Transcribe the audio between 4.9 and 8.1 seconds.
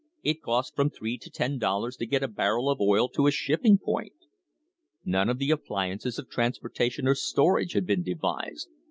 None of the appliances of transpor tation or storage had been